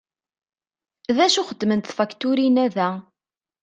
D 1.15 1.17
acu 1.25 1.39
i 1.41 1.47
xeddment 1.49 1.89
tfakturin-a 1.89 2.65
da? 2.75 2.89